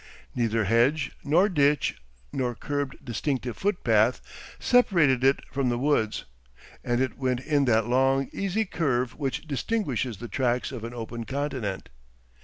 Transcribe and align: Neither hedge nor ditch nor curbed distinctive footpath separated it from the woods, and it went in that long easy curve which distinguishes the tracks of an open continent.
Neither 0.33 0.63
hedge 0.63 1.11
nor 1.23 1.47
ditch 1.47 2.01
nor 2.33 2.55
curbed 2.55 3.05
distinctive 3.05 3.55
footpath 3.55 4.19
separated 4.59 5.23
it 5.23 5.41
from 5.51 5.69
the 5.69 5.77
woods, 5.77 6.25
and 6.83 6.99
it 6.99 7.19
went 7.19 7.41
in 7.41 7.65
that 7.65 7.85
long 7.85 8.27
easy 8.33 8.65
curve 8.65 9.13
which 9.15 9.45
distinguishes 9.47 10.17
the 10.17 10.27
tracks 10.27 10.71
of 10.71 10.83
an 10.83 10.95
open 10.95 11.23
continent. 11.25 11.89